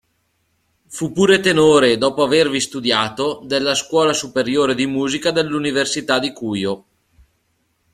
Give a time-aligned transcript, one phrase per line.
[0.87, 6.85] Fu pure tenore, dopo avervi studiato, della Scuola Superiore di Musica dell'Università di Cuyo.